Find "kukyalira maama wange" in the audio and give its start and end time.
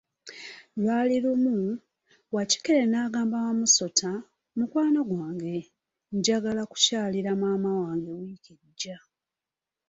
6.71-8.11